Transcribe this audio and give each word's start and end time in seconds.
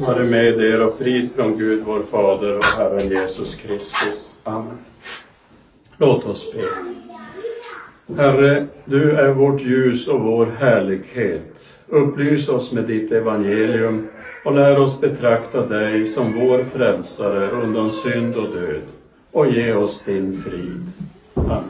Vare 0.00 0.24
med 0.24 0.60
er 0.60 0.86
och 0.86 0.94
frid 0.94 1.32
från 1.32 1.58
Gud 1.58 1.82
vår 1.86 2.02
Fader 2.02 2.56
och 2.56 2.64
Herren 2.64 3.08
Jesus 3.08 3.54
Kristus. 3.54 4.38
Amen. 4.42 4.78
Låt 5.96 6.24
oss 6.24 6.52
be. 6.52 6.64
Herre, 8.16 8.66
du 8.84 9.10
är 9.10 9.32
vårt 9.32 9.60
ljus 9.60 10.08
och 10.08 10.20
vår 10.20 10.46
härlighet. 10.46 11.74
Upplys 11.86 12.48
oss 12.48 12.72
med 12.72 12.84
ditt 12.84 13.12
evangelium 13.12 14.08
och 14.44 14.54
lär 14.54 14.78
oss 14.78 15.00
betrakta 15.00 15.66
dig 15.66 16.06
som 16.06 16.40
vår 16.40 16.62
frälsare 16.62 17.50
undan 17.50 17.90
synd 17.90 18.36
och 18.36 18.54
död 18.54 18.82
och 19.32 19.52
ge 19.52 19.72
oss 19.72 20.02
din 20.02 20.36
frid. 20.36 20.86
Amen. 21.34 21.64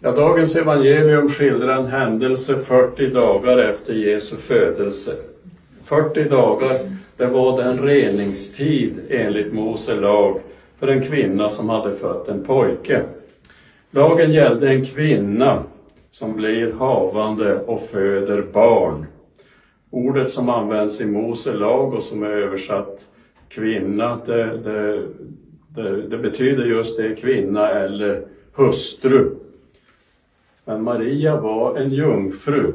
Ja, 0.00 0.12
dagens 0.12 0.56
evangelium 0.56 1.28
skildrar 1.28 1.76
en 1.76 1.86
händelse 1.86 2.56
40 2.62 3.06
dagar 3.06 3.58
efter 3.58 3.94
Jesu 3.94 4.36
födelse. 4.36 5.16
40 5.86 6.24
dagar, 6.24 6.78
det 7.16 7.26
var 7.26 7.62
den 7.62 7.78
reningstid 7.78 9.00
enligt 9.08 9.52
Mose 9.52 9.94
lag 9.94 10.40
för 10.78 10.88
en 10.88 11.02
kvinna 11.02 11.48
som 11.48 11.68
hade 11.68 11.94
fött 11.94 12.28
en 12.28 12.44
pojke. 12.44 13.02
Lagen 13.90 14.32
gällde 14.32 14.68
en 14.68 14.84
kvinna 14.84 15.62
som 16.10 16.36
blir 16.36 16.72
havande 16.72 17.60
och 17.60 17.80
föder 17.80 18.42
barn. 18.52 19.06
Ordet 19.90 20.30
som 20.30 20.48
används 20.48 21.00
i 21.00 21.06
Mose 21.06 21.52
lag 21.52 21.94
och 21.94 22.02
som 22.02 22.22
är 22.22 22.30
översatt 22.30 23.04
kvinna, 23.48 24.18
det, 24.26 24.56
det, 24.56 25.02
det, 25.68 26.02
det 26.02 26.18
betyder 26.18 26.64
just 26.64 26.96
det, 26.96 27.14
kvinna 27.14 27.70
eller 27.70 28.22
hustru. 28.52 29.30
Men 30.64 30.82
Maria 30.82 31.40
var 31.40 31.76
en 31.76 31.90
jungfru. 31.90 32.72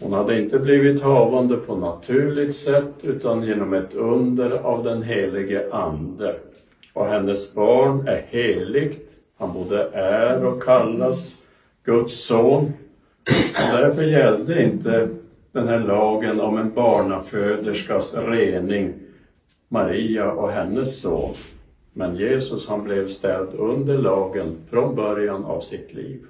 Hon 0.00 0.12
hade 0.12 0.40
inte 0.40 0.58
blivit 0.58 1.02
havande 1.02 1.56
på 1.56 1.76
naturligt 1.76 2.54
sätt 2.54 2.94
utan 3.02 3.42
genom 3.42 3.74
ett 3.74 3.94
under 3.94 4.58
av 4.58 4.84
den 4.84 5.02
helige 5.02 5.72
Ande. 5.72 6.36
Och 6.92 7.06
hennes 7.06 7.54
barn 7.54 8.08
är 8.08 8.26
heligt. 8.28 9.10
Han 9.38 9.52
både 9.52 9.90
är 9.92 10.44
och 10.44 10.62
kallas 10.62 11.36
Guds 11.84 12.24
son. 12.24 12.72
Och 13.24 13.78
därför 13.78 14.02
gällde 14.02 14.62
inte 14.62 15.08
den 15.52 15.68
här 15.68 15.78
lagen 15.78 16.40
om 16.40 16.58
en 16.58 16.74
barnaföderskas 16.74 18.18
rening 18.18 18.92
Maria 19.68 20.32
och 20.32 20.50
hennes 20.50 21.00
son. 21.00 21.34
Men 21.92 22.16
Jesus 22.16 22.68
han 22.68 22.84
blev 22.84 23.08
ställd 23.08 23.48
under 23.54 23.98
lagen 23.98 24.56
från 24.70 24.94
början 24.94 25.44
av 25.44 25.60
sitt 25.60 25.94
liv. 25.94 26.26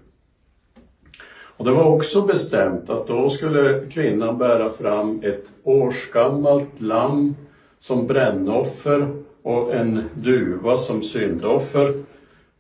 Och 1.59 1.64
det 1.64 1.70
var 1.70 1.84
också 1.84 2.23
bestämt 2.23 2.91
att 2.91 3.06
då 3.06 3.31
skulle 3.31 3.83
kvinnan 3.91 4.39
bära 4.39 4.70
fram 4.70 5.20
ett 5.23 5.45
årsgammalt 5.64 6.81
lamm 6.81 7.34
som 7.78 8.06
brännoffer 8.06 9.09
och 9.42 9.75
en 9.75 10.03
duva 10.14 10.77
som 10.77 11.03
syndoffer. 11.03 11.92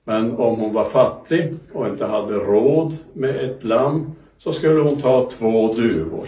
Men 0.04 0.36
om 0.36 0.60
hon 0.60 0.72
var 0.72 0.84
fattig 0.84 1.54
och 1.72 1.88
inte 1.88 2.06
hade 2.06 2.34
råd 2.34 2.96
med 3.12 3.36
ett 3.36 3.64
lamm 3.64 4.12
så 4.38 4.52
skulle 4.52 4.80
hon 4.80 4.96
ta 4.96 5.30
två 5.30 5.72
duvor. 5.72 6.26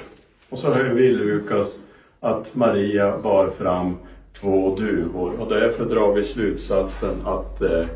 Och 0.50 0.58
så 0.58 0.72
hör 0.72 0.90
vi 0.90 1.10
Lukas 1.10 1.82
att 2.20 2.54
Maria 2.54 3.18
bar 3.18 3.48
fram 3.48 3.96
två 4.40 4.76
duvor 4.76 5.40
och 5.40 5.48
därför 5.48 5.84
drar 5.84 6.12
vi 6.12 6.24
slutsatsen 6.24 7.26
att 7.26 7.62
eh, 7.62 7.86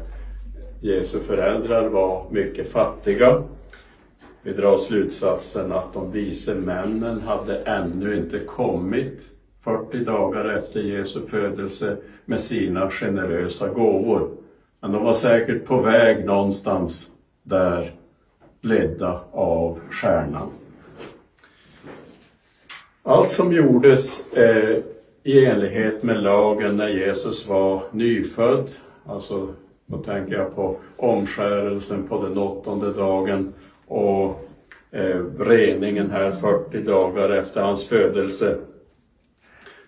Jesu 0.81 1.21
föräldrar 1.21 1.89
var 1.89 2.25
mycket 2.31 2.73
fattiga 2.73 3.43
vi 4.45 4.53
drar 4.53 4.77
slutsatsen 4.77 5.73
att 5.73 5.93
de 5.93 6.13
vise 6.13 6.55
männen 6.55 7.21
hade 7.21 7.59
ännu 7.59 8.17
inte 8.17 8.39
kommit 8.39 9.21
40 9.65 10.05
dagar 10.05 10.45
efter 10.45 10.81
Jesu 10.81 11.21
födelse 11.21 11.97
med 12.25 12.41
sina 12.41 12.91
generösa 12.91 13.69
gåvor. 13.69 14.31
Men 14.81 14.93
de 14.93 15.05
var 15.05 15.13
säkert 15.13 15.65
på 15.65 15.81
väg 15.81 16.25
någonstans 16.25 17.11
där, 17.43 17.93
ledda 18.61 19.21
av 19.31 19.81
stjärnan. 19.91 20.49
Allt 23.03 23.31
som 23.31 23.53
gjordes 23.53 24.33
eh, 24.33 24.79
i 25.23 25.45
enlighet 25.45 26.03
med 26.03 26.23
lagen 26.23 26.77
när 26.77 26.89
Jesus 26.89 27.49
var 27.49 27.83
nyfödd, 27.93 28.71
alltså 29.07 29.49
då 29.87 29.99
tänker 29.99 30.35
jag 30.35 30.55
på 30.55 30.77
omskärelsen 30.97 32.09
på 32.09 32.23
den 32.23 32.39
åttonde 32.39 32.93
dagen, 32.93 33.53
och 33.95 34.49
eh, 34.91 35.23
reningen 35.39 36.11
här 36.11 36.31
40 36.31 36.81
dagar 36.81 37.31
efter 37.31 37.63
hans 37.63 37.89
födelse. 37.89 38.57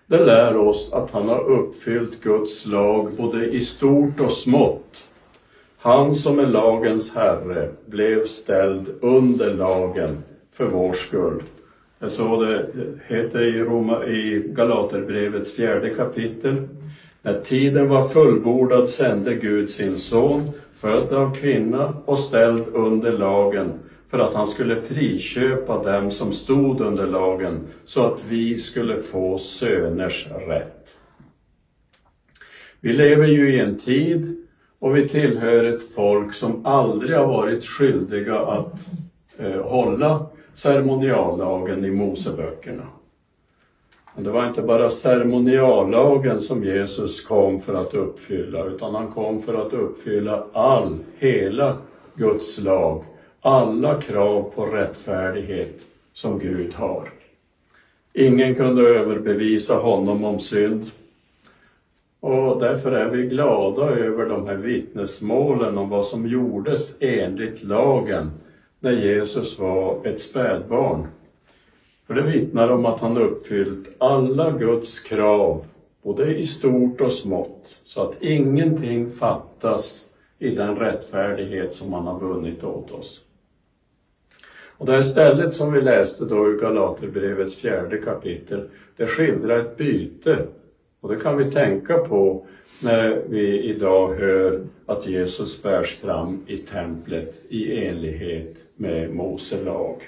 Det 0.05 0.25
lär 0.25 0.57
oss 0.57 0.93
att 0.93 1.11
han 1.11 1.29
har 1.29 1.49
uppfyllt 1.49 2.23
Guds 2.23 2.65
lag 2.65 3.11
både 3.17 3.45
i 3.45 3.61
stort 3.61 4.19
och 4.19 4.31
smått. 4.31 5.07
Han 5.77 6.15
som 6.15 6.39
är 6.39 6.45
lagens 6.45 7.15
herre 7.15 7.69
blev 7.85 8.25
ställd 8.25 8.87
under 9.01 9.53
lagen 9.53 10.23
för 10.51 10.65
vår 10.65 10.93
skull. 10.93 11.43
Jag 11.99 12.11
såg 12.11 12.27
så 12.27 12.43
det 12.43 12.59
eh, 12.59 13.17
heter 13.17 13.41
i, 13.41 13.59
Roma, 13.59 14.05
i 14.05 14.43
Galaterbrevets 14.47 15.55
fjärde 15.55 15.89
kapitel. 15.89 16.67
När 17.21 17.39
tiden 17.39 17.89
var 17.89 18.03
fullbordad 18.03 18.89
sände 18.89 19.35
Gud 19.35 19.69
sin 19.69 19.97
son, 19.97 20.49
född 20.75 21.13
av 21.13 21.35
kvinna 21.35 21.93
och 22.05 22.19
ställd 22.19 22.63
under 22.73 23.11
lagen, 23.11 23.73
för 24.09 24.19
att 24.19 24.33
han 24.33 24.47
skulle 24.47 24.81
friköpa 24.81 25.83
dem 25.83 26.11
som 26.11 26.33
stod 26.33 26.81
under 26.81 27.07
lagen, 27.07 27.59
så 27.85 28.05
att 28.05 28.25
vi 28.29 28.57
skulle 28.57 28.99
få 28.99 29.37
söners 29.37 30.27
rätt. 30.47 30.95
Vi 32.79 32.93
lever 32.93 33.27
ju 33.27 33.53
i 33.53 33.59
en 33.59 33.79
tid 33.79 34.45
och 34.79 34.97
vi 34.97 35.09
tillhör 35.09 35.63
ett 35.63 35.93
folk 35.93 36.33
som 36.33 36.65
aldrig 36.65 37.17
har 37.17 37.27
varit 37.27 37.65
skyldiga 37.65 38.39
att 38.39 38.73
eh, 39.37 39.61
hålla 39.61 40.25
ceremoniallagen 40.53 41.85
i 41.85 41.91
Moseböckerna. 41.91 42.87
Men 44.15 44.23
det 44.23 44.31
var 44.31 44.47
inte 44.47 44.61
bara 44.61 44.89
ceremoniallagen 44.89 46.39
som 46.39 46.63
Jesus 46.63 47.25
kom 47.25 47.59
för 47.59 47.73
att 47.73 47.93
uppfylla, 47.93 48.65
utan 48.65 48.95
han 48.95 49.11
kom 49.11 49.39
för 49.39 49.65
att 49.65 49.73
uppfylla 49.73 50.45
all, 50.53 50.97
hela 51.17 51.77
Guds 52.15 52.59
lag 52.61 53.03
alla 53.41 54.01
krav 54.01 54.51
på 54.55 54.65
rättfärdighet 54.65 55.81
som 56.13 56.39
Gud 56.39 56.73
har. 56.73 57.09
Ingen 58.13 58.55
kunde 58.55 58.81
överbevisa 58.81 59.75
honom 59.75 60.23
om 60.23 60.39
synd. 60.39 60.91
Och 62.19 62.59
därför 62.59 62.91
är 62.91 63.09
vi 63.09 63.27
glada 63.27 63.81
över 63.81 64.25
de 64.25 64.47
här 64.47 64.55
vittnesmålen 64.55 65.77
om 65.77 65.89
vad 65.89 66.05
som 66.05 66.27
gjordes 66.27 66.97
enligt 66.99 67.63
lagen 67.63 68.31
när 68.79 68.91
Jesus 68.91 69.59
var 69.59 70.05
ett 70.05 70.21
spädbarn. 70.21 71.07
För 72.07 72.13
det 72.13 72.21
vittnar 72.21 72.69
om 72.69 72.85
att 72.85 72.99
han 72.99 73.17
uppfyllt 73.17 73.87
alla 73.97 74.51
Guds 74.51 74.99
krav, 74.99 75.65
både 76.01 76.37
i 76.37 76.45
stort 76.45 77.01
och 77.01 77.11
smått, 77.11 77.81
så 77.83 78.01
att 78.01 78.23
ingenting 78.23 79.09
fattas 79.09 80.06
i 80.39 80.55
den 80.55 80.75
rättfärdighet 80.75 81.73
som 81.73 81.93
han 81.93 82.07
har 82.07 82.19
vunnit 82.19 82.63
åt 82.63 82.91
oss. 82.91 83.23
Och 84.77 84.85
det 84.85 84.91
här 84.91 85.01
stället 85.01 85.53
som 85.53 85.73
vi 85.73 85.81
läste 85.81 86.25
då 86.25 86.53
i 86.53 86.57
Galaterbrevets 86.57 87.55
fjärde 87.55 87.97
kapitel, 87.97 88.69
det 88.97 89.07
skildrar 89.07 89.59
ett 89.59 89.77
byte. 89.77 90.37
Och 91.01 91.09
det 91.09 91.19
kan 91.19 91.37
vi 91.37 91.51
tänka 91.51 91.97
på 91.97 92.45
när 92.83 93.21
vi 93.29 93.63
idag 93.63 94.13
hör 94.13 94.61
att 94.85 95.07
Jesus 95.07 95.63
bärs 95.63 95.95
fram 95.95 96.43
i 96.47 96.57
templet 96.57 97.41
i 97.49 97.85
enlighet 97.85 98.55
med 98.75 99.15
Mose 99.15 99.63
lag. 99.63 100.01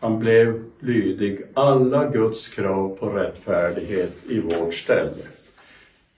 Han 0.00 0.18
blev 0.18 0.64
lydig 0.78 1.42
alla 1.54 2.10
Guds 2.10 2.48
krav 2.48 2.96
på 3.00 3.08
rättfärdighet 3.08 4.12
i 4.28 4.40
vårt 4.40 4.74
ställe. 4.74 5.24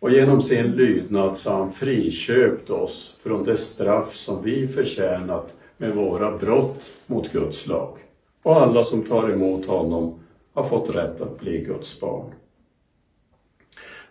Och 0.03 0.11
genom 0.11 0.43
sin 0.43 0.67
lydnad 0.67 1.37
så 1.37 1.51
har 1.51 1.59
han 1.59 1.73
friköpt 1.73 2.71
oss 2.71 3.17
från 3.23 3.45
det 3.45 3.57
straff 3.57 4.15
som 4.15 4.43
vi 4.43 4.69
förtjänat 4.69 5.55
med 5.77 5.95
våra 5.95 6.39
brott 6.39 6.97
mot 7.07 7.33
Guds 7.33 7.67
lag. 7.67 7.99
Och 8.43 8.63
alla 8.63 8.85
som 8.85 9.03
tar 9.03 9.31
emot 9.31 9.67
honom 9.67 10.15
har 10.55 10.65
fått 10.65 10.95
rätt 10.95 11.21
att 11.21 11.41
bli 11.41 11.59
Guds 11.59 12.01
barn. 12.01 12.31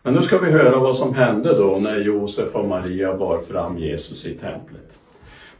Men 0.01 0.13
nu 0.13 0.21
ska 0.21 0.39
vi 0.39 0.51
höra 0.51 0.79
vad 0.79 0.95
som 0.95 1.13
hände 1.13 1.57
då 1.57 1.77
när 1.79 1.99
Josef 1.99 2.55
och 2.55 2.67
Maria 2.67 3.17
bar 3.17 3.39
fram 3.39 3.77
Jesus 3.77 4.25
i 4.25 4.33
templet. 4.33 4.99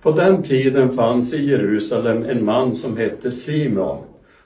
På 0.01 0.11
den 0.11 0.43
tiden 0.43 0.91
fanns 0.91 1.33
i 1.33 1.45
Jerusalem 1.45 2.23
en 2.23 2.45
man 2.45 2.75
som 2.75 2.97
hette 2.97 3.31
Simon. 3.31 3.97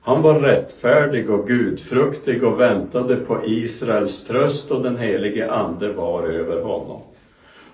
Han 0.05 0.21
var 0.21 0.39
rättfärdig 0.39 1.29
och 1.29 1.47
gudfruktig 1.47 2.43
och 2.43 2.59
väntade 2.59 3.15
på 3.15 3.37
Israels 3.45 4.23
tröst 4.23 4.71
och 4.71 4.83
den 4.83 4.97
helige 4.97 5.51
Ande 5.51 5.93
var 5.93 6.23
över 6.23 6.61
honom. 6.61 7.01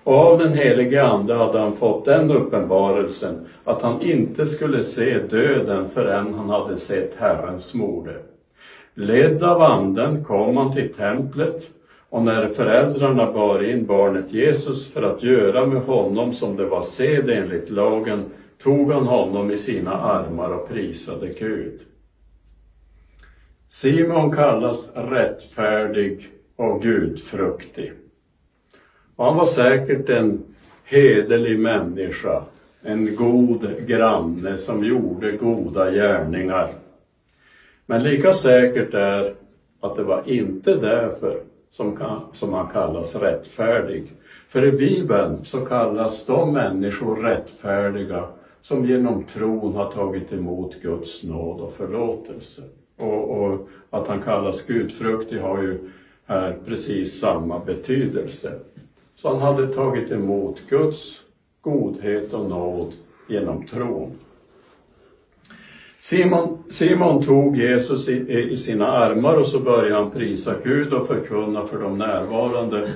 Och 0.04 0.14
av 0.14 0.38
den 0.38 0.52
helige 0.52 1.04
Ande 1.04 1.34
hade 1.34 1.58
han 1.58 1.74
fått 1.74 2.04
den 2.04 2.30
uppenbarelsen 2.30 3.46
att 3.64 3.82
han 3.82 4.02
inte 4.02 4.46
skulle 4.46 4.82
se 4.82 5.18
döden 5.18 5.88
förrän 5.88 6.34
han 6.34 6.50
hade 6.50 6.76
sett 6.76 7.16
Herrens 7.16 7.74
morde. 7.74 8.16
Ledd 8.94 9.42
av 9.42 9.62
anden 9.62 10.24
kom 10.24 10.56
han 10.56 10.72
till 10.72 10.92
templet 10.92 11.62
och 12.08 12.22
när 12.22 12.48
föräldrarna 12.48 13.32
bar 13.32 13.70
in 13.70 13.86
barnet 13.86 14.32
Jesus 14.32 14.92
för 14.92 15.02
att 15.02 15.22
göra 15.22 15.66
med 15.66 15.82
honom 15.82 16.32
som 16.32 16.56
det 16.56 16.64
var 16.64 16.82
sed 16.82 17.30
enligt 17.30 17.70
lagen 17.70 18.24
tog 18.62 18.92
han 18.92 19.06
honom 19.06 19.50
i 19.50 19.58
sina 19.58 19.92
armar 19.92 20.50
och 20.50 20.68
prisade 20.68 21.28
Gud. 21.28 21.80
Simon 23.72 24.32
kallas 24.32 24.92
rättfärdig 24.96 26.30
och 26.56 26.82
gudfruktig. 26.82 27.92
Och 29.16 29.24
han 29.24 29.36
var 29.36 29.46
säkert 29.46 30.08
en 30.08 30.42
hederlig 30.84 31.58
människa, 31.58 32.42
en 32.82 33.16
god 33.16 33.86
granne 33.86 34.58
som 34.58 34.84
gjorde 34.84 35.36
goda 35.36 35.90
gärningar. 35.90 36.74
Men 37.86 38.02
lika 38.02 38.32
säkert 38.32 38.94
är 38.94 39.34
att 39.80 39.96
det 39.96 40.02
var 40.02 40.22
inte 40.26 40.74
därför 40.74 41.40
som, 41.70 41.98
som 42.32 42.52
han 42.52 42.68
kallas 42.72 43.16
rättfärdig. 43.16 44.12
För 44.48 44.64
i 44.64 44.72
Bibeln 44.72 45.44
så 45.44 45.66
kallas 45.66 46.26
de 46.26 46.52
människor 46.52 47.16
rättfärdiga 47.16 48.26
som 48.60 48.86
genom 48.86 49.24
tron 49.24 49.74
har 49.74 49.92
tagit 49.92 50.32
emot 50.32 50.82
Guds 50.82 51.24
nåd 51.24 51.60
och 51.60 51.72
förlåtelse. 51.72 52.62
Och, 53.02 53.44
och 53.44 53.68
att 53.90 54.08
han 54.08 54.22
kallas 54.22 54.66
gudfruktig 54.66 55.38
har 55.38 55.62
ju 55.62 55.78
här 56.26 56.56
precis 56.66 57.20
samma 57.20 57.58
betydelse. 57.58 58.52
Så 59.14 59.28
han 59.28 59.40
hade 59.40 59.66
tagit 59.66 60.10
emot 60.10 60.60
Guds 60.68 61.20
godhet 61.60 62.32
och 62.32 62.50
nåd 62.50 62.92
genom 63.28 63.66
tron. 63.66 64.10
Simon, 65.98 66.58
Simon 66.70 67.22
tog 67.22 67.56
Jesus 67.56 68.08
i, 68.08 68.48
i, 68.50 68.56
sina 68.56 68.86
armar 68.86 69.36
och 69.36 69.46
så 69.46 69.60
började 69.60 70.02
han 70.02 70.10
prisa 70.10 70.54
Gud 70.64 70.92
och 70.92 71.06
förkunna 71.06 71.66
för 71.66 71.78
de 71.82 71.98
närvarande. 71.98 72.88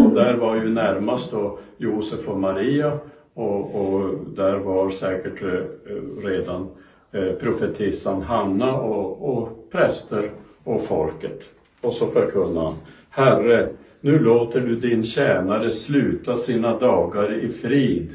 Och 0.00 0.10
där 0.10 0.34
var 0.34 0.54
ju 0.56 0.68
närmast 0.68 1.30
då 1.30 1.58
Josef 1.76 2.28
och 2.28 2.40
Maria 2.40 2.98
och, 3.34 3.74
och 3.74 4.14
där 4.36 4.56
var 4.56 4.90
säkert 4.90 5.42
eh, 5.42 6.28
redan 6.28 6.62
eh, 6.62 6.68
Eh, 7.14 7.32
profetissan 7.32 8.22
Hanna 8.22 8.76
och, 8.76 9.36
och 9.36 9.70
präster 9.70 10.30
och 10.64 10.82
folket. 10.82 11.50
Och 11.80 11.92
så 11.92 12.06
förkunnar 12.06 12.64
han, 12.64 12.74
Herre, 13.10 13.68
nu 14.00 14.18
låter 14.18 14.60
du 14.60 14.76
din 14.76 15.04
tjänare 15.04 15.70
sluta 15.70 16.36
sina 16.36 16.78
dagar 16.78 17.34
i 17.34 17.48
frid, 17.48 18.14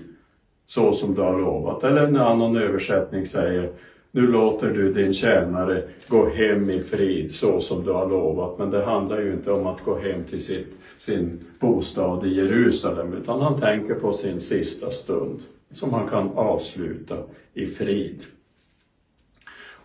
så 0.65 0.93
som 0.93 1.15
du 1.15 1.21
har 1.21 1.39
lovat. 1.39 1.83
Eller 1.83 2.01
en 2.01 2.15
annan 2.15 2.57
översättning 2.57 3.25
säger, 3.25 3.71
nu 4.11 4.27
låter 4.27 4.73
du 4.73 4.93
din 4.93 5.13
tjänare 5.13 5.83
gå 6.07 6.29
hem 6.29 6.69
i 6.69 6.79
frid 6.79 7.35
så 7.35 7.61
som 7.61 7.85
du 7.85 7.91
har 7.91 8.09
lovat. 8.09 8.57
Men 8.57 8.69
det 8.69 8.85
handlar 8.85 9.21
ju 9.21 9.33
inte 9.33 9.51
om 9.51 9.67
att 9.67 9.81
gå 9.81 9.99
hem 9.99 10.23
till 10.23 10.43
sitt, 10.43 10.73
sin 10.97 11.39
bostad 11.59 12.25
i 12.25 12.33
Jerusalem 12.33 13.13
utan 13.13 13.41
han 13.41 13.59
tänker 13.59 13.95
på 13.95 14.13
sin 14.13 14.39
sista 14.39 14.91
stund 14.91 15.39
som 15.71 15.93
han 15.93 16.09
kan 16.09 16.29
avsluta 16.35 17.17
i 17.53 17.65
frid. 17.65 18.23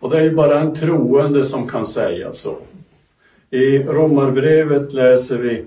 Och 0.05 0.11
det 0.11 0.17
är 0.17 0.23
ju 0.23 0.35
bara 0.35 0.61
en 0.61 0.75
troende 0.75 1.45
som 1.45 1.69
kan 1.69 1.87
säga 1.87 2.33
så. 2.33 2.57
I 3.51 3.79
Romarbrevet 3.79 4.93
läser 4.93 5.39
vi 5.39 5.65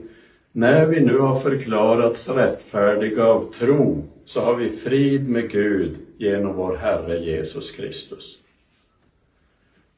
När 0.51 0.85
vi 0.85 1.01
nu 1.01 1.17
har 1.17 1.39
förklarats 1.39 2.29
rättfärdiga 2.29 3.25
av 3.25 3.53
tro 3.53 4.03
så 4.25 4.39
har 4.39 4.55
vi 4.55 4.69
frid 4.69 5.29
med 5.29 5.49
Gud 5.49 5.95
genom 6.17 6.55
vår 6.55 6.75
Herre 6.75 7.17
Jesus 7.19 7.71
Kristus. 7.71 8.39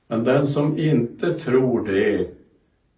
Men 0.08 0.24
den 0.24 0.48
som 0.48 0.78
inte 0.78 1.34
tror 1.34 1.88
det 1.88 2.28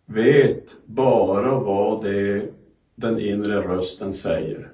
vet 0.05 0.65
bara 0.85 1.59
vad 1.59 2.03
det 2.03 2.47
den 2.95 3.19
inre 3.19 3.61
rösten 3.61 4.13
säger. 4.13 4.69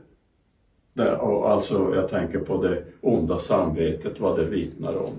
Det, 0.94 1.18
alltså, 1.18 1.96
jag 1.96 2.10
tänker 2.10 2.40
på 2.40 2.63
det 2.63 2.84
onda 3.02 3.40
samvetet, 3.40 4.20
vad 4.20 4.40
det 4.40 4.46
vittnar 4.46 4.96
om. 4.96 5.13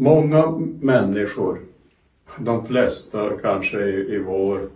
Många 0.00 0.50
människor, 0.80 1.60
de 2.38 2.64
flesta 2.64 3.30
kanske 3.42 3.84
i, 3.84 4.14
i 4.14 4.18
vår, 4.18 4.68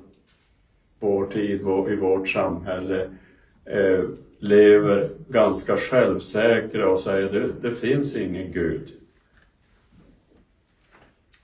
vår 1.01 1.27
tid, 1.27 1.61
i 1.91 1.97
vårt 1.97 2.29
samhälle, 2.29 3.11
eh, 3.65 4.05
lever 4.39 5.11
ganska 5.29 5.77
självsäkra 5.77 6.89
och 6.89 7.01
säger 7.01 7.29
det, 7.29 7.69
det 7.69 7.75
finns 7.75 8.17
ingen 8.17 8.53
Gud. 8.53 8.93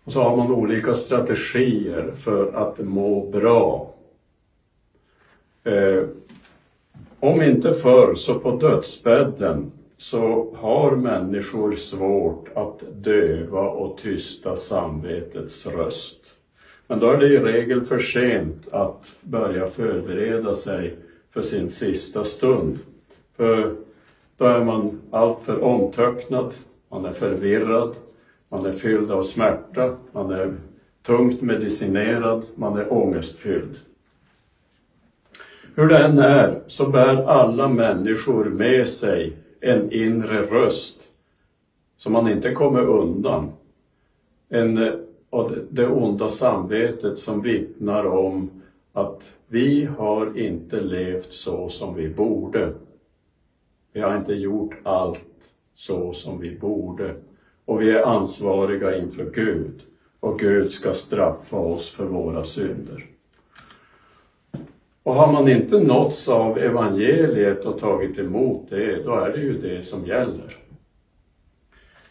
Och 0.05 0.13
så 0.13 0.23
har 0.23 0.37
man 0.37 0.53
olika 0.53 0.95
strategier 0.95 2.13
för 2.17 2.53
att 2.53 2.79
må 2.79 3.31
bra. 3.31 3.95
Eh, 5.65 6.05
om 7.21 7.43
inte 7.43 7.73
förr 7.73 8.15
så 8.15 8.39
på 8.39 8.57
dödsbädden 8.57 9.73
så 9.99 10.55
har 10.57 10.97
människor 10.97 11.77
svårt 11.77 12.49
att 12.55 12.83
döva 12.93 13.61
och 13.61 13.99
tysta 13.99 14.57
samvetets 14.57 15.67
röst. 15.67 16.21
Men 16.87 16.99
då 16.99 17.11
är 17.11 17.17
det 17.17 17.27
i 17.27 17.39
regel 17.39 17.83
för 17.83 17.99
sent 17.99 18.69
att 18.73 19.13
börja 19.21 19.67
förbereda 19.67 20.55
sig 20.55 20.97
för 21.31 21.43
sin 21.43 21.71
sista 21.71 22.25
stund. 22.25 22.79
För 23.37 23.77
då 24.37 24.45
är 24.45 24.65
man 24.65 25.01
alltför 25.11 25.63
omtöcknad, 25.63 26.53
man 26.89 27.05
är 27.05 27.13
förvirrad, 27.13 27.95
man 28.49 28.67
är 28.67 28.73
fylld 28.73 29.11
av 29.11 29.23
smärta, 29.23 29.97
man 30.13 30.31
är 30.31 30.55
tungt 31.03 31.43
medicinerad, 31.43 32.45
man 32.55 32.79
är 32.79 32.93
ångestfylld. 32.93 33.77
Hur 35.75 35.89
det 35.89 35.99
än 35.99 36.19
är 36.19 36.61
så 36.67 36.89
bär 36.89 37.29
alla 37.29 37.69
människor 37.69 38.45
med 38.45 38.89
sig 38.89 39.37
en 39.61 39.93
inre 39.93 40.43
röst 40.43 41.01
som 41.97 42.13
man 42.13 42.29
inte 42.29 42.53
kommer 42.55 42.81
undan. 42.81 43.53
En, 44.49 45.01
och 45.31 45.51
det 45.71 45.87
onda 45.87 46.29
samvetet 46.29 47.19
som 47.19 47.43
vittnar 47.43 48.05
om 48.05 48.51
att 48.93 49.35
vi 49.47 49.85
har 49.85 50.39
inte 50.39 50.81
levt 50.81 51.33
så 51.33 51.69
som 51.69 51.95
vi 51.95 52.09
borde. 52.09 52.73
Vi 53.93 54.01
har 54.01 54.17
inte 54.17 54.35
gjort 54.35 54.75
allt 54.83 55.53
så 55.75 56.13
som 56.13 56.41
vi 56.41 56.59
borde 56.59 57.15
och 57.65 57.81
vi 57.81 57.91
är 57.91 58.03
ansvariga 58.03 58.97
inför 58.97 59.31
Gud 59.31 59.83
och 60.21 60.39
Gud 60.39 60.73
ska 60.73 60.95
straffa 60.95 61.57
oss 61.57 61.91
för 61.91 62.05
våra 62.05 62.45
synder. 62.45 63.07
Och 65.09 65.15
har 65.15 65.33
man 65.33 65.49
inte 65.49 65.81
nåtts 65.81 66.29
av 66.29 66.59
evangeliet 66.59 67.65
och 67.65 67.79
tagit 67.79 68.19
emot 68.19 68.71
det, 68.71 69.05
då 69.05 69.15
är 69.15 69.33
det 69.33 69.41
ju 69.41 69.59
det 69.59 69.83
som 69.83 70.07
gäller. 70.07 70.57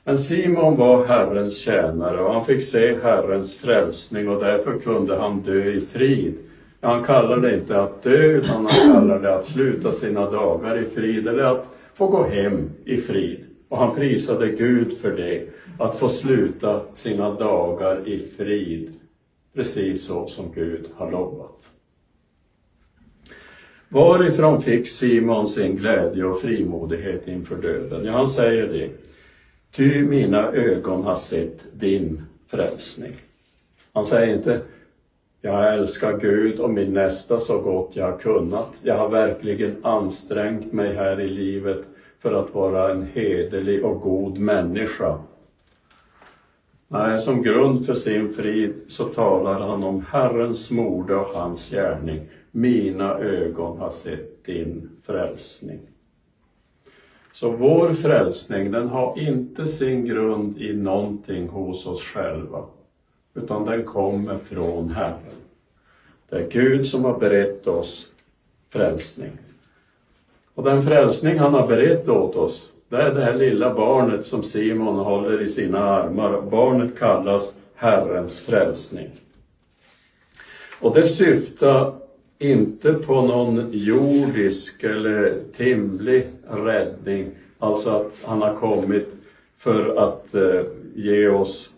Men 0.03 0.17
Simon 0.17 0.75
var 0.75 1.05
Herrens 1.05 1.57
tjänare 1.57 2.21
och 2.21 2.33
han 2.33 2.45
fick 2.45 2.63
se 2.63 2.97
Herrens 3.03 3.59
frälsning 3.59 4.29
och 4.29 4.43
därför 4.43 4.79
kunde 4.79 5.17
han 5.17 5.39
dö 5.39 5.63
i 5.63 5.81
frid. 5.81 6.33
Han 6.81 7.03
kallar 7.03 7.37
det 7.37 7.55
inte 7.55 7.81
att 7.81 8.03
dö, 8.03 8.17
utan 8.17 8.67
han 8.69 8.93
kallar 8.93 9.19
det 9.19 9.35
att 9.35 9.45
sluta 9.45 9.91
sina 9.91 10.31
dagar 10.31 10.77
i 10.83 10.85
frid 10.85 11.27
eller 11.27 11.43
att 11.43 11.67
få 11.93 12.07
gå 12.07 12.23
hem 12.23 12.69
i 12.85 12.97
frid. 12.97 13.39
Och 13.69 13.77
han 13.77 13.95
prisade 13.95 14.47
Gud 14.47 14.97
för 14.97 15.11
det, 15.11 15.43
att 15.79 15.99
få 15.99 16.09
sluta 16.09 16.81
sina 16.93 17.33
dagar 17.33 18.07
i 18.07 18.19
frid, 18.19 18.93
precis 19.55 20.05
så 20.05 20.27
som 20.27 20.51
Gud 20.55 20.85
har 20.95 21.11
lovat. 21.11 21.76
Varifrån 23.89 24.61
fick 24.61 24.87
Simon 24.87 25.47
sin 25.47 25.75
glädje 25.75 26.25
och 26.25 26.41
frimodighet 26.41 27.27
inför 27.27 27.55
döden? 27.55 28.05
Ja, 28.05 28.11
han 28.11 28.27
säger 28.27 28.67
det. 28.67 28.89
Ty 29.71 30.03
mina 30.03 30.51
ögon 30.51 31.03
har 31.03 31.15
sett 31.15 31.65
din 31.73 32.21
frälsning. 32.47 33.15
Han 33.93 34.05
säger 34.05 34.35
inte 34.35 34.61
jag 35.41 35.73
älskar 35.73 36.17
Gud 36.17 36.59
och 36.59 36.69
min 36.69 36.93
nästa 36.93 37.39
så 37.39 37.59
gott 37.59 37.95
jag 37.95 38.11
har 38.11 38.17
kunnat. 38.17 38.69
Jag 38.81 38.97
har 38.97 39.09
verkligen 39.09 39.85
ansträngt 39.85 40.73
mig 40.73 40.95
här 40.95 41.19
i 41.19 41.29
livet 41.29 41.83
för 42.19 42.33
att 42.33 42.55
vara 42.55 42.91
en 42.91 43.07
hederlig 43.13 43.85
och 43.85 44.01
god 44.01 44.37
människa. 44.37 45.19
Nej, 46.87 47.19
som 47.19 47.41
grund 47.41 47.85
för 47.85 47.95
sin 47.95 48.29
frid 48.29 48.73
så 48.87 49.03
talar 49.03 49.59
han 49.59 49.83
om 49.83 50.05
Herrens 50.09 50.71
mode 50.71 51.15
och 51.15 51.33
hans 51.33 51.71
gärning. 51.71 52.21
Mina 52.51 53.17
ögon 53.17 53.77
har 53.77 53.89
sett 53.89 54.45
din 54.45 54.89
frälsning. 55.03 55.79
Så 57.33 57.49
vår 57.49 57.93
frälsning, 57.93 58.71
den 58.71 58.87
har 58.87 59.19
inte 59.19 59.67
sin 59.67 60.05
grund 60.05 60.57
i 60.57 60.73
någonting 60.73 61.47
hos 61.47 61.87
oss 61.87 62.01
själva, 62.01 62.63
utan 63.33 63.65
den 63.65 63.83
kommer 63.83 64.37
från 64.37 64.89
Herren. 64.89 65.37
Det 66.29 66.35
är 66.35 66.49
Gud 66.49 66.87
som 66.87 67.05
har 67.05 67.19
berett 67.19 67.67
oss 67.67 68.11
frälsning. 68.69 69.31
Och 70.53 70.63
den 70.63 70.81
frälsning 70.81 71.39
han 71.39 71.53
har 71.53 71.67
berett 71.67 72.09
åt 72.09 72.35
oss, 72.35 72.73
det 72.89 72.97
är 72.97 73.13
det 73.13 73.23
här 73.23 73.35
lilla 73.35 73.73
barnet 73.73 74.25
som 74.25 74.43
Simon 74.43 74.95
håller 74.95 75.41
i 75.41 75.47
sina 75.47 75.79
armar. 75.79 76.41
Barnet 76.41 76.99
kallas 76.99 77.59
Herrens 77.75 78.45
frälsning. 78.45 79.09
Och 80.81 80.95
det 80.95 81.03
syftar 81.03 81.93
inte 82.39 82.93
på 82.93 83.21
någon 83.21 83.69
jordisk 83.71 84.83
eller 84.83 85.39
timlig 85.53 86.27
räddning, 86.49 87.31
alltså 87.59 87.89
att 87.89 88.21
han 88.25 88.41
har 88.41 88.55
kommit 88.55 89.07
för 89.57 89.95
att 89.95 90.35
eh, 90.35 90.61
ge 90.95 91.27
oss 91.27 91.71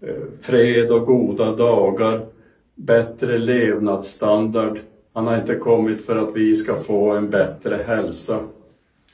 eh, 0.00 0.14
fred 0.40 0.90
och 0.90 1.06
goda 1.06 1.56
dagar, 1.56 2.26
bättre 2.74 3.38
levnadsstandard. 3.38 4.78
Han 5.12 5.26
har 5.26 5.36
inte 5.38 5.54
kommit 5.54 6.06
för 6.06 6.16
att 6.16 6.36
vi 6.36 6.56
ska 6.56 6.74
få 6.74 7.10
en 7.10 7.30
bättre 7.30 7.76
hälsa. 7.86 8.40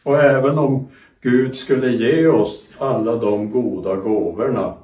Och 0.02 0.18
även 0.18 0.58
om 0.58 0.88
Gud 1.22 1.56
skulle 1.56 1.90
ge 1.92 2.26
oss 2.26 2.70
alla 2.78 3.16
de 3.16 3.50
goda 3.50 3.96
gåvorna, 3.96 4.74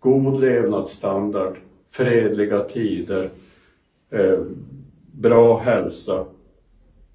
god 0.00 0.40
levnadsstandard, 0.40 1.56
fredliga 1.90 2.64
tider, 2.64 3.30
eh, 4.10 4.38
bra 5.12 5.58
hälsa, 5.58 6.24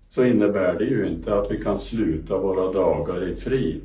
så 0.10 0.26
innebär 0.26 0.80
det 0.80 0.86
ju 0.86 1.08
inte 1.08 1.36
att 1.36 1.52
vi 1.52 1.64
kan 1.64 1.78
sluta 1.78 2.38
våra 2.38 2.72
dagar 2.72 3.28
i 3.28 3.36
frid. 3.36 3.82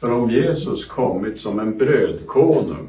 För 0.00 0.12
om 0.12 0.30
Jesus 0.30 0.84
kommit 0.84 1.38
som 1.38 1.60
en 1.60 1.78
brödkonung, 1.78 2.88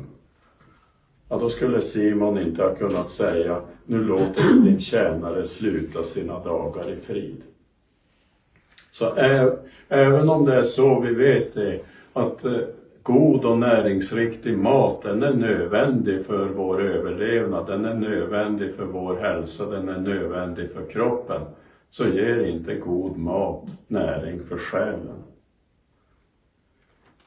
ja 1.30 1.38
då 1.38 1.50
skulle 1.50 1.82
Simon 1.82 2.38
inte 2.38 2.64
ha 2.64 2.76
kunnat 2.76 3.10
säga, 3.10 3.62
nu 3.86 4.04
låter 4.04 4.54
vi 4.54 4.70
din 4.70 4.80
tjänare 4.80 5.46
sluta 5.46 6.04
sina 6.04 6.44
dagar 6.44 6.92
i 6.92 6.96
frid. 6.96 7.42
Så 8.98 9.14
även 9.90 10.30
om 10.30 10.46
det 10.46 10.56
är 10.56 10.64
så 10.64 11.00
vi 11.00 11.14
vet 11.14 11.54
det, 11.54 11.80
att 12.14 12.46
god 13.04 13.46
och 13.46 13.58
näringsriktig 13.58 14.58
mat, 14.58 15.02
den 15.02 15.24
är 15.24 15.34
nödvändig 15.34 16.26
för 16.26 16.46
vår 16.48 16.82
överlevnad, 16.82 17.68
den 17.68 17.86
är 17.86 17.94
nödvändig 17.94 18.76
för 18.76 18.86
vår 18.86 19.16
hälsa, 19.16 19.66
den 19.66 19.90
är 19.90 19.98
nödvändig 19.98 20.72
för 20.72 20.86
kroppen, 20.86 21.42
så 21.90 22.08
ger 22.08 22.46
inte 22.46 22.76
god 22.76 23.18
mat 23.18 23.64
näring 23.88 24.40
för 24.50 24.58
själen. 24.58 25.24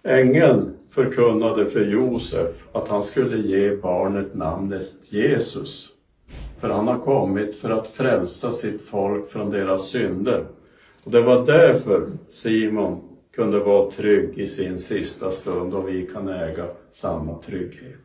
Ängeln 0.03 0.75
förkunnade 0.91 1.67
för 1.67 1.85
Josef 1.85 2.67
att 2.73 2.89
han 2.89 3.03
skulle 3.03 3.37
ge 3.37 3.77
barnet 3.77 4.35
namnet 4.35 5.13
Jesus, 5.13 5.89
för 6.61 6.69
han 6.69 6.89
har 6.89 6.99
kommit 6.99 7.57
för 7.57 7.71
att 7.71 7.89
frälsa 7.89 8.53
sitt 8.53 8.83
folk 8.83 9.29
från 9.29 9.51
deras 9.51 9.89
synder. 9.89 10.45
Och 11.05 11.11
det 11.11 11.21
var 11.21 11.47
därför 11.47 12.07
Simon 12.29 13.01
kunde 13.35 13.59
vara 13.59 13.91
trygg 13.91 14.39
i 14.39 14.47
sin 14.47 14.79
sista 14.79 15.31
stund 15.31 15.75
och 15.75 15.89
vi 15.89 16.07
kan 16.07 16.29
äga 16.29 16.67
samma 16.91 17.39
trygghet. 17.39 18.01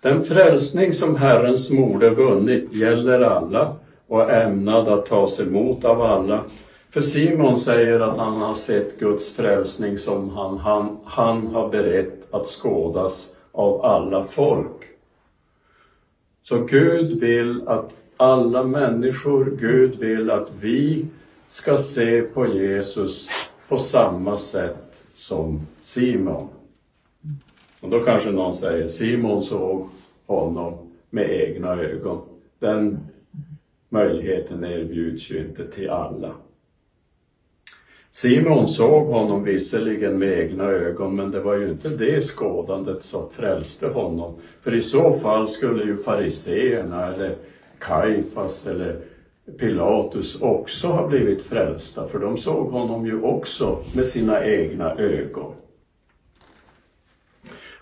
Den 0.00 0.22
frälsning 0.22 0.92
som 0.92 1.16
Herrens 1.16 1.70
moder 1.70 2.10
vunnit 2.10 2.72
gäller 2.72 3.20
alla 3.20 3.76
och 4.06 4.30
är 4.30 4.46
ämnad 4.46 4.88
att 4.88 5.06
tas 5.06 5.40
emot 5.40 5.84
av 5.84 6.02
alla. 6.02 6.44
För 6.90 7.00
Simon 7.00 7.58
säger 7.58 8.00
att 8.00 8.18
han 8.18 8.42
har 8.42 8.54
sett 8.54 8.98
Guds 8.98 9.36
frälsning 9.36 9.98
som 9.98 10.30
han, 10.30 10.58
han, 10.58 10.96
han 11.04 11.46
har 11.46 11.68
berett 11.68 12.34
att 12.34 12.46
skådas 12.46 13.34
av 13.52 13.84
alla 13.84 14.24
folk. 14.24 14.82
Så 16.42 16.58
Gud 16.58 17.20
vill 17.20 17.68
att 17.68 17.96
alla 18.16 18.64
människor, 18.64 19.56
Gud 19.60 19.96
vill 19.96 20.30
att 20.30 20.52
vi 20.60 21.06
ska 21.48 21.76
se 21.76 22.22
på 22.22 22.46
Jesus 22.46 23.28
på 23.68 23.78
samma 23.78 24.36
sätt 24.36 25.04
som 25.12 25.66
Simon. 25.80 26.48
Och 27.80 27.90
då 27.90 28.00
kanske 28.00 28.30
någon 28.30 28.54
säger, 28.54 28.88
Simon 28.88 29.42
såg 29.42 29.88
honom 30.26 30.74
med 31.10 31.30
egna 31.30 31.82
ögon. 31.82 32.20
Den 32.58 32.98
möjligheten 33.88 34.64
erbjuds 34.64 35.30
ju 35.30 35.38
inte 35.38 35.66
till 35.66 35.90
alla. 35.90 36.34
Simon 38.10 38.68
såg 38.68 39.06
honom 39.06 39.44
visserligen 39.44 40.18
med 40.18 40.38
egna 40.38 40.64
ögon, 40.64 41.16
men 41.16 41.30
det 41.30 41.40
var 41.40 41.56
ju 41.56 41.68
inte 41.68 41.88
det 41.88 42.20
skådandet 42.20 43.04
som 43.04 43.30
frälste 43.30 43.86
honom. 43.86 44.34
För 44.60 44.74
i 44.74 44.82
så 44.82 45.12
fall 45.12 45.48
skulle 45.48 45.84
ju 45.84 45.96
fariseerna 45.96 47.14
eller 47.14 47.36
Kaifas 47.86 48.66
eller 48.66 49.00
Pilatus 49.58 50.40
också 50.42 50.88
har 50.88 51.08
blivit 51.08 51.42
frälsta, 51.42 52.08
för 52.08 52.18
de 52.18 52.38
såg 52.38 52.70
honom 52.70 53.06
ju 53.06 53.22
också 53.22 53.78
med 53.94 54.06
sina 54.06 54.44
egna 54.44 54.94
ögon. 54.94 55.52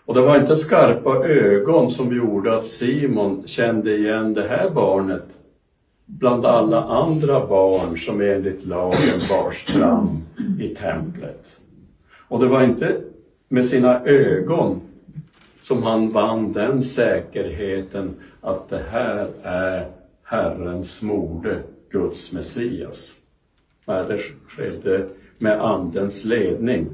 Och 0.05 0.15
det 0.15 0.21
var 0.21 0.37
inte 0.37 0.57
skarpa 0.57 1.27
ögon 1.27 1.91
som 1.91 2.17
gjorde 2.17 2.59
att 2.59 2.65
Simon 2.65 3.43
kände 3.47 3.97
igen 3.97 4.35
det 4.35 4.49
här 4.49 4.71
barnet 4.71 5.29
bland 6.07 6.47
alla 6.47 6.83
andra 6.83 7.47
barn 7.47 7.99
som 7.99 8.21
enligt 8.21 8.65
lagen 8.65 9.21
bars 9.31 9.65
fram 9.65 10.23
i 10.61 10.75
templet. 10.75 11.57
Och 12.29 12.41
det 12.41 12.47
var 12.47 12.63
inte 12.63 13.01
med 13.49 13.67
sina 13.67 14.05
ögon 14.05 14.81
som 15.61 15.83
han 15.83 16.13
vann 16.13 16.53
den 16.53 16.83
säkerheten 16.83 18.15
att 18.43 18.69
det 18.69 18.83
här 18.91 19.29
är 19.43 19.89
Herrens 20.23 21.03
mode, 21.03 21.63
Guds 21.91 22.33
Messias. 22.33 23.15
Nej, 23.87 24.05
det 24.09 24.19
skedde 24.49 25.07
med 25.39 25.61
Andens 25.61 26.25
ledning. 26.25 26.87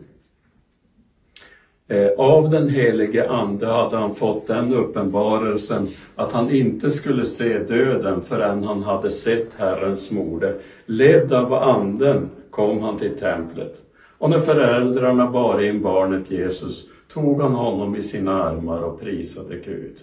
Eh, 1.88 2.08
av 2.18 2.50
den 2.50 2.68
helige 2.68 3.30
Ande 3.30 3.66
hade 3.66 3.96
han 3.96 4.14
fått 4.14 4.46
den 4.46 4.74
uppenbarelsen 4.74 5.88
att 6.16 6.32
han 6.32 6.50
inte 6.50 6.90
skulle 6.90 7.26
se 7.26 7.58
döden 7.58 8.22
förrän 8.22 8.64
han 8.64 8.82
hade 8.82 9.10
sett 9.10 9.54
Herrens 9.56 10.12
mode. 10.12 10.54
Ledd 10.86 11.32
av 11.32 11.54
Anden 11.54 12.30
kom 12.50 12.82
han 12.82 12.98
till 12.98 13.18
templet. 13.18 13.82
Och 14.18 14.30
när 14.30 14.40
föräldrarna 14.40 15.30
bar 15.30 15.62
in 15.62 15.82
barnet 15.82 16.30
Jesus 16.30 16.88
tog 17.12 17.42
han 17.42 17.54
honom 17.54 17.96
i 17.96 18.02
sina 18.02 18.42
armar 18.44 18.82
och 18.82 19.00
prisade 19.00 19.56
Gud. 19.56 19.96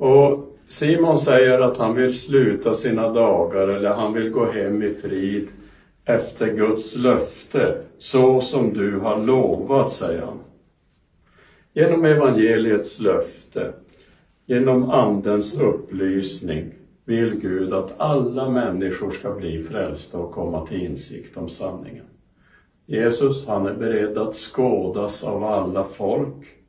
Och 0.00 0.56
Simon 0.68 1.18
säger 1.18 1.60
att 1.60 1.76
han 1.76 1.94
vill 1.94 2.18
sluta 2.18 2.74
sina 2.74 3.12
dagar 3.12 3.68
eller 3.68 3.90
han 3.90 4.12
vill 4.12 4.30
gå 4.30 4.50
hem 4.50 4.82
i 4.82 4.94
frid 4.94 5.48
efter 6.04 6.54
Guds 6.54 6.96
löfte, 6.96 7.82
så 7.98 8.40
som 8.40 8.74
du 8.74 8.98
har 8.98 9.22
lovat, 9.22 9.92
säger 9.92 10.20
han. 10.20 10.38
Genom 11.72 12.04
evangeliets 12.04 13.00
löfte, 13.00 13.72
genom 14.46 14.90
Andens 14.90 15.60
upplysning, 15.60 16.72
vill 17.04 17.34
Gud 17.34 17.72
att 17.72 18.00
alla 18.00 18.50
människor 18.50 19.10
ska 19.10 19.30
bli 19.30 19.64
frälsta 19.64 20.18
och 20.18 20.32
komma 20.32 20.66
till 20.66 20.82
insikt 20.82 21.36
om 21.36 21.48
sanningen. 21.48 22.04
Jesus, 22.86 23.48
han 23.48 23.66
är 23.66 23.74
beredd 23.74 24.18
att 24.18 24.36
skådas 24.36 25.24
av 25.24 25.44
alla 25.44 25.84
folk, 25.84 26.59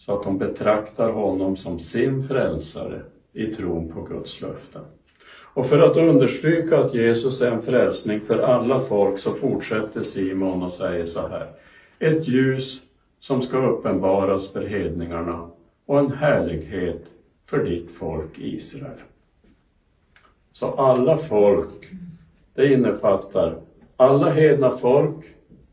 så 0.00 0.16
att 0.16 0.24
de 0.24 0.38
betraktar 0.38 1.10
honom 1.10 1.56
som 1.56 1.78
sin 1.78 2.22
frälsare 2.22 3.02
i 3.32 3.46
tron 3.46 3.92
på 3.92 4.02
Guds 4.02 4.40
löften. 4.40 4.82
Och 5.54 5.66
för 5.66 5.80
att 5.80 5.96
understryka 5.96 6.78
att 6.78 6.94
Jesus 6.94 7.40
är 7.40 7.50
en 7.50 7.62
frälsning 7.62 8.20
för 8.20 8.38
alla 8.38 8.80
folk 8.80 9.18
så 9.18 9.30
fortsätter 9.30 10.02
Simon 10.02 10.62
och 10.62 10.72
säger 10.72 11.06
så 11.06 11.28
här. 11.28 11.48
Ett 11.98 12.28
ljus 12.28 12.80
som 13.18 13.42
ska 13.42 13.66
uppenbaras 13.66 14.52
för 14.52 14.66
hedningarna 14.66 15.50
och 15.86 15.98
en 15.98 16.12
härlighet 16.12 17.04
för 17.46 17.64
ditt 17.64 17.90
folk 17.90 18.38
Israel. 18.38 19.00
Så 20.52 20.66
alla 20.66 21.18
folk, 21.18 21.90
det 22.54 22.72
innefattar 22.72 23.56
alla 23.96 24.30
hedna 24.30 24.70
folk 24.70 25.24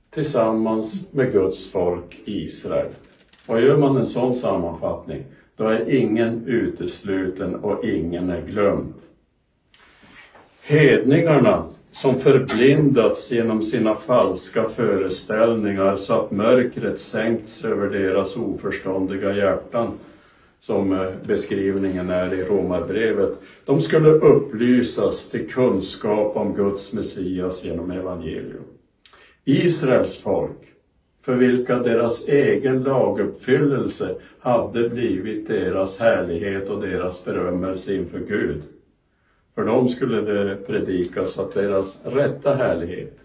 tillsammans 0.09 1.13
med 1.13 1.31
Guds 1.31 1.71
folk 1.71 2.19
Israel. 2.25 2.91
Och 3.47 3.61
gör 3.61 3.77
man 3.77 3.97
en 3.97 4.07
sån 4.07 4.35
sammanfattning, 4.35 5.23
då 5.55 5.67
är 5.67 5.89
ingen 5.89 6.47
utesluten 6.47 7.55
och 7.55 7.85
ingen 7.85 8.29
är 8.29 8.41
glömd. 8.41 8.93
Hedningarna 10.63 11.63
som 11.91 12.19
förblindats 12.19 13.31
genom 13.31 13.61
sina 13.61 13.95
falska 13.95 14.69
föreställningar 14.69 15.95
så 15.95 16.13
att 16.13 16.31
mörkret 16.31 16.99
sänkts 16.99 17.65
över 17.65 17.89
deras 17.89 18.37
oförståndiga 18.37 19.35
hjärtan, 19.35 19.91
som 20.59 20.93
eh, 20.93 21.11
beskrivningen 21.25 22.09
är 22.09 22.33
i 22.33 22.43
Romarbrevet, 22.43 23.33
de 23.65 23.81
skulle 23.81 24.09
upplysas 24.09 25.29
till 25.29 25.49
kunskap 25.49 26.35
om 26.35 26.53
Guds 26.55 26.93
Messias 26.93 27.65
genom 27.65 27.91
evangelium. 27.91 28.63
Israels 29.45 30.17
folk, 30.17 30.76
för 31.27 31.35
vilka 31.35 31.79
deras 31.79 32.27
egen 32.27 32.83
laguppfyllelse 32.83 34.15
hade 34.39 34.89
blivit 34.89 35.47
deras 35.47 35.99
härlighet 35.99 36.69
och 36.69 36.81
deras 36.81 37.25
berömmelse 37.25 37.95
inför 37.95 38.19
Gud. 38.19 38.63
För 39.55 39.65
dem 39.65 39.89
skulle 39.89 40.21
det 40.21 40.55
predikas 40.55 41.39
att 41.39 41.53
deras 41.53 42.01
rätta 42.05 42.55
härlighet, 42.55 43.17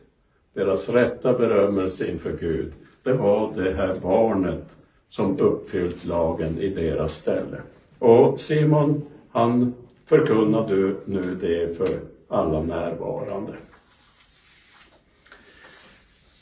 deras 0.55 0.89
rätta 0.89 1.33
berömmelse 1.33 2.11
inför 2.11 2.33
Gud, 2.33 2.73
det 3.03 3.13
var 3.13 3.53
det 3.57 3.75
här 3.75 3.95
barnet 4.03 4.65
som 5.09 5.39
uppfyllt 5.39 6.05
lagen 6.05 6.59
i 6.59 6.69
deras 6.69 7.15
ställe. 7.15 7.61
Och 7.99 8.41
Simon, 8.41 9.03
han 9.31 9.75
förkunnade 10.05 10.95
nu 11.05 11.23
det 11.41 11.77
för 11.77 11.89
alla 12.29 12.61
närvarande. 12.61 13.53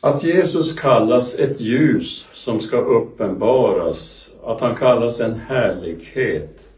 Att 0.02 0.25
Jesus 0.25 0.73
kallas 0.73 1.38
ett 1.38 1.61
ljus 1.61 2.28
som 2.33 2.61
ska 2.61 2.80
uppenbaras, 2.80 4.30
att 4.42 4.61
han 4.61 4.76
kallas 4.76 5.21
en 5.21 5.35
härlighet, 5.35 6.73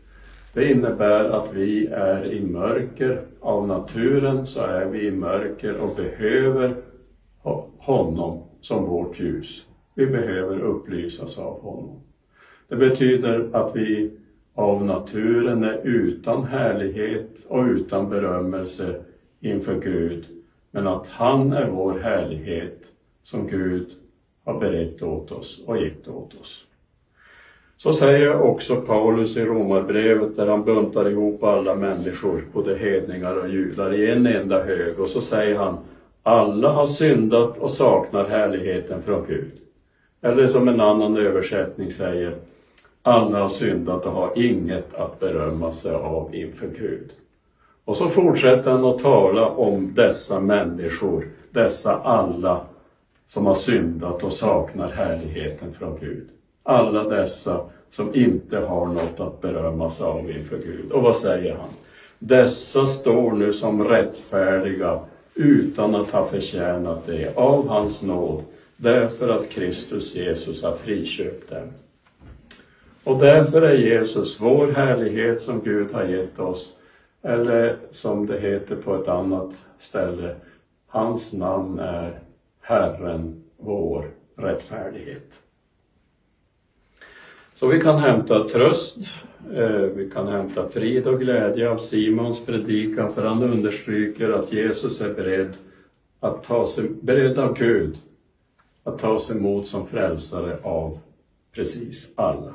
det 0.52 0.70
innebär 0.70 1.24
att 1.24 1.54
vi 1.54 1.86
är 1.86 2.32
i 2.32 2.40
mörker. 2.40 3.22
Av 3.40 3.66
naturen 3.66 4.46
så 4.46 4.62
är 4.62 4.86
vi 4.86 5.06
i 5.06 5.10
mörker 5.10 5.80
och 5.80 5.96
behöver 5.96 6.76
honom 7.78 8.42
som 8.60 8.84
vårt 8.84 9.20
ljus. 9.20 9.66
Vi 9.94 10.06
behöver 10.06 10.60
upplysas 10.60 11.38
av 11.38 11.60
honom. 11.60 12.00
Det 12.68 12.76
betyder 12.76 13.48
att 13.52 13.76
vi 13.76 14.10
av 14.54 14.84
naturen 14.84 15.64
är 15.64 15.80
utan 15.86 16.44
härlighet 16.44 17.30
och 17.48 17.64
utan 17.64 18.10
berömmelse 18.10 18.94
inför 19.40 19.80
Gud, 19.80 20.26
men 20.70 20.86
att 20.86 21.06
han 21.08 21.52
är 21.52 21.66
vår 21.66 21.98
härlighet 21.98 22.91
som 23.24 23.46
Gud 23.46 23.90
har 24.44 24.60
berett 24.60 25.02
åt 25.02 25.32
oss 25.32 25.60
och 25.66 25.82
gett 25.82 26.08
åt 26.08 26.34
oss. 26.40 26.66
Så 27.76 27.92
säger 27.92 28.40
också 28.40 28.80
Paulus 28.80 29.36
i 29.36 29.44
Romarbrevet 29.44 30.36
där 30.36 30.46
han 30.46 30.64
buntar 30.64 31.10
ihop 31.10 31.42
alla 31.42 31.74
människor, 31.74 32.44
både 32.52 32.78
hedningar 32.78 33.36
och 33.36 33.48
judar, 33.48 33.94
i 33.94 34.10
en 34.10 34.26
enda 34.26 34.64
hög 34.64 35.00
och 35.00 35.08
så 35.08 35.20
säger 35.20 35.56
han 35.56 35.78
alla 36.22 36.72
har 36.72 36.86
syndat 36.86 37.58
och 37.58 37.70
saknar 37.70 38.28
härligheten 38.28 39.02
från 39.02 39.26
Gud. 39.26 39.52
Eller 40.20 40.46
som 40.46 40.68
en 40.68 40.80
annan 40.80 41.16
översättning 41.16 41.90
säger 41.90 42.36
alla 43.02 43.40
har 43.40 43.48
syndat 43.48 44.06
och 44.06 44.12
har 44.12 44.32
inget 44.36 44.94
att 44.94 45.20
berömma 45.20 45.72
sig 45.72 45.94
av 45.94 46.34
inför 46.34 46.68
Gud. 46.68 47.12
Och 47.84 47.96
så 47.96 48.08
fortsätter 48.08 48.70
han 48.70 48.84
att 48.84 48.98
tala 48.98 49.48
om 49.48 49.94
dessa 49.94 50.40
människor, 50.40 51.28
dessa 51.50 51.98
alla 51.98 52.60
som 53.26 53.46
har 53.46 53.54
syndat 53.54 54.24
och 54.24 54.32
saknar 54.32 54.90
härligheten 54.90 55.72
från 55.72 55.98
Gud. 56.00 56.28
Alla 56.62 57.04
dessa 57.04 57.60
som 57.90 58.14
inte 58.14 58.58
har 58.58 58.86
något 58.86 59.20
att 59.20 59.40
berömmas 59.40 60.00
av 60.00 60.30
inför 60.30 60.58
Gud. 60.58 60.92
Och 60.92 61.02
vad 61.02 61.16
säger 61.16 61.54
han? 61.54 61.68
Dessa 62.18 62.86
står 62.86 63.32
nu 63.32 63.52
som 63.52 63.84
rättfärdiga 63.84 65.00
utan 65.34 65.94
att 65.94 66.10
ha 66.10 66.24
förtjänat 66.24 67.06
det 67.06 67.36
av 67.36 67.68
hans 67.68 68.02
nåd, 68.02 68.42
därför 68.76 69.28
att 69.28 69.50
Kristus 69.50 70.14
Jesus 70.14 70.62
har 70.62 70.72
friköpt 70.72 71.50
dem. 71.50 71.68
Och 73.04 73.18
därför 73.18 73.62
är 73.62 73.76
Jesus 73.76 74.40
vår 74.40 74.66
härlighet 74.66 75.40
som 75.40 75.60
Gud 75.60 75.92
har 75.92 76.04
gett 76.04 76.38
oss, 76.38 76.76
eller 77.22 77.76
som 77.90 78.26
det 78.26 78.40
heter 78.40 78.76
på 78.76 78.94
ett 78.94 79.08
annat 79.08 79.50
ställe, 79.78 80.34
hans 80.86 81.32
namn 81.32 81.78
är 81.78 82.18
Herren 82.62 83.42
vår 83.56 84.10
rättfärdighet. 84.36 85.40
Så 87.54 87.66
vi 87.66 87.80
kan 87.80 87.98
hämta 87.98 88.48
tröst, 88.48 88.98
eh, 89.54 89.66
vi 89.68 90.10
kan 90.14 90.28
hämta 90.28 90.66
frid 90.66 91.06
och 91.06 91.20
glädje 91.20 91.70
av 91.70 91.76
Simons 91.76 92.46
predikan 92.46 93.12
för 93.12 93.24
han 93.24 93.42
understryker 93.42 94.30
att 94.30 94.52
Jesus 94.52 95.00
är 95.00 95.14
beredd 95.14 95.56
att 96.20 96.44
ta 96.44 96.66
sig, 96.66 96.88
beredd 96.88 97.38
av 97.38 97.58
Gud 97.58 97.96
att 98.84 98.98
ta 98.98 99.20
sig 99.20 99.36
emot 99.36 99.66
som 99.66 99.86
frälsare 99.86 100.58
av 100.62 100.98
precis 101.54 102.12
alla. 102.14 102.54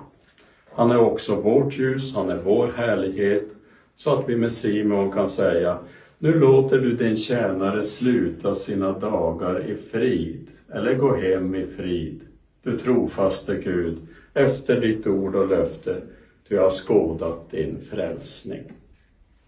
Han 0.71 0.91
är 0.91 0.97
också 0.97 1.35
vårt 1.35 1.77
ljus, 1.77 2.15
han 2.15 2.29
är 2.29 2.37
vår 2.37 2.67
härlighet, 2.67 3.47
så 3.95 4.19
att 4.19 4.29
vi 4.29 4.35
med 4.35 4.51
Simon 4.51 5.11
kan 5.11 5.29
säga 5.29 5.79
nu 6.19 6.39
låter 6.39 6.77
du 6.77 6.95
din 6.95 7.15
tjänare 7.15 7.83
sluta 7.83 8.55
sina 8.55 8.91
dagar 8.91 9.69
i 9.69 9.75
frid, 9.75 10.47
eller 10.73 10.93
gå 10.93 11.15
hem 11.15 11.55
i 11.55 11.65
frid, 11.65 12.21
du 12.63 12.79
trofaste 12.79 13.55
Gud, 13.55 13.97
efter 14.33 14.81
ditt 14.81 15.07
ord 15.07 15.35
och 15.35 15.47
löfte, 15.47 16.01
du 16.47 16.59
har 16.59 16.69
skådat 16.69 17.51
din 17.51 17.81
frälsning. 17.81 18.63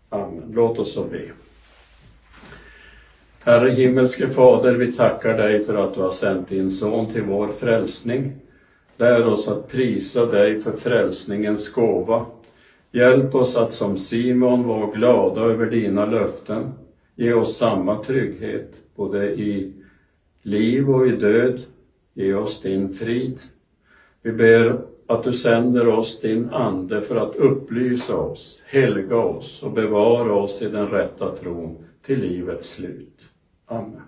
Amen. 0.10 0.52
Låt 0.54 0.80
oss 0.80 0.94
så 0.94 1.04
be. 1.04 1.22
Herre 3.40 3.70
himmelske 3.70 4.30
Fader, 4.30 4.74
vi 4.74 4.92
tackar 4.92 5.38
dig 5.38 5.60
för 5.60 5.76
att 5.76 5.96
du 5.96 6.02
har 6.02 6.12
sänt 6.12 6.50
din 6.50 6.72
son 6.72 7.12
till 7.12 7.24
vår 7.24 7.48
frälsning. 7.48 8.34
Lär 8.98 9.26
oss 9.26 9.48
att 9.48 9.68
prisa 9.68 10.26
dig 10.26 10.60
för 10.60 10.72
frälsningens 10.72 11.74
gåva. 11.74 12.26
Hjälp 12.92 13.36
oss 13.36 13.56
att 13.56 13.74
som 13.74 13.98
Simon 13.98 14.68
vara 14.68 14.92
glada 14.92 15.42
över 15.42 15.66
dina 15.66 16.06
löften. 16.06 16.72
Ge 17.16 17.34
oss 17.34 17.58
samma 17.58 18.04
trygghet, 18.04 18.74
både 18.96 19.28
i 19.28 19.74
liv 20.42 20.90
och 20.90 21.08
i 21.08 21.12
död. 21.12 21.62
Ge 22.14 22.34
oss 22.34 22.62
din 22.62 22.90
frid. 22.90 23.40
Vi 24.22 24.32
ber 24.32 24.82
att 25.08 25.24
du 25.24 25.34
sänder 25.34 25.88
oss 25.88 26.20
din 26.20 26.50
Ande 26.50 27.02
för 27.02 27.16
att 27.16 27.36
upplysa 27.36 28.16
oss, 28.16 28.62
helga 28.66 29.18
oss 29.18 29.64
och 29.64 29.72
bevara 29.72 30.34
oss 30.34 30.62
i 30.62 30.70
den 30.70 30.88
rätta 30.88 31.36
tron 31.36 31.78
till 32.06 32.20
livets 32.20 32.70
slut. 32.70 33.26
Amen. 33.66 34.02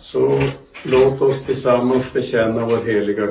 Så 0.00 0.40
låt 0.84 1.22
oss 1.22 1.46
tillsammans 1.46 2.12
bekänna 2.12 2.66
vår 2.66 2.86
heliga 2.86 3.26